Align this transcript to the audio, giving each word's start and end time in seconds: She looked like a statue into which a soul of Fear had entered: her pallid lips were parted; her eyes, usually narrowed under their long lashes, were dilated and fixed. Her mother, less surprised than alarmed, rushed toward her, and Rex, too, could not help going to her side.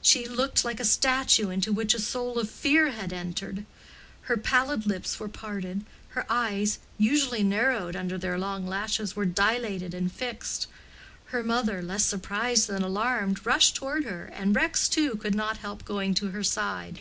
She 0.00 0.26
looked 0.26 0.64
like 0.64 0.80
a 0.80 0.86
statue 0.86 1.50
into 1.50 1.70
which 1.70 1.92
a 1.92 1.98
soul 1.98 2.38
of 2.38 2.48
Fear 2.48 2.92
had 2.92 3.12
entered: 3.12 3.66
her 4.22 4.38
pallid 4.38 4.86
lips 4.86 5.20
were 5.20 5.28
parted; 5.28 5.84
her 6.16 6.24
eyes, 6.30 6.78
usually 6.96 7.42
narrowed 7.42 7.94
under 7.94 8.16
their 8.16 8.38
long 8.38 8.66
lashes, 8.66 9.14
were 9.14 9.26
dilated 9.26 9.92
and 9.92 10.10
fixed. 10.10 10.66
Her 11.26 11.42
mother, 11.42 11.82
less 11.82 12.06
surprised 12.06 12.68
than 12.68 12.82
alarmed, 12.82 13.44
rushed 13.44 13.74
toward 13.76 14.04
her, 14.04 14.24
and 14.32 14.56
Rex, 14.56 14.88
too, 14.88 15.14
could 15.16 15.34
not 15.34 15.58
help 15.58 15.84
going 15.84 16.14
to 16.14 16.28
her 16.30 16.42
side. 16.42 17.00